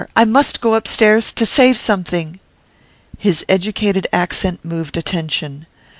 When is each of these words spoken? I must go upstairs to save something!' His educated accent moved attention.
I 0.15 0.25
must 0.25 0.61
go 0.61 0.73
upstairs 0.73 1.31
to 1.33 1.45
save 1.45 1.77
something!' 1.77 2.39
His 3.19 3.45
educated 3.47 4.07
accent 4.11 4.65
moved 4.65 4.97
attention. 4.97 5.67